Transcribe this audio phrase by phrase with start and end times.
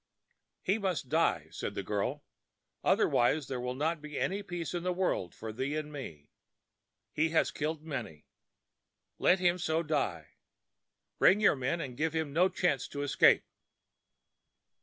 [0.63, 2.23] "He must die," said the girl.
[2.83, 6.31] "Otherwise there will not be any peace in the world for thee and me.
[7.11, 8.25] He has killed many.
[9.19, 10.37] Let him so die.
[11.19, 13.43] Bring your men, and give him no chance to escape."